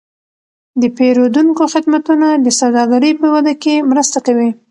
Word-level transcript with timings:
د 0.81 0.83
پیرودونکو 0.97 1.63
خدمتونه 1.73 2.27
د 2.45 2.47
سوداګرۍ 2.59 3.11
په 3.21 3.27
وده 3.33 3.53
کې 3.63 3.73
مرسته 3.91 4.17
کوي. 4.25 4.49